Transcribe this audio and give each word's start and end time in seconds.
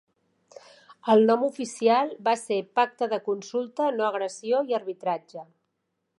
El 1.15 1.19
nom 1.31 1.43
oficial 1.47 2.15
va 2.29 2.35
ser 2.45 2.59
"Pacte 2.81 3.11
de 3.13 3.23
consulta, 3.31 3.93
no 4.01 4.09
agressió 4.09 4.65
i 4.73 4.79
arbitratge". 4.81 5.47